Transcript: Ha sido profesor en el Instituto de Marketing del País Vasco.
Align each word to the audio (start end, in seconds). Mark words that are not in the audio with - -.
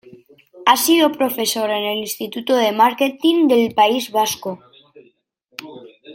Ha 0.65 0.77
sido 0.77 1.11
profesor 1.11 1.69
en 1.69 1.83
el 1.83 1.97
Instituto 1.99 2.55
de 2.55 2.71
Marketing 2.71 3.47
del 3.47 3.75
País 3.75 4.09
Vasco. 4.11 4.57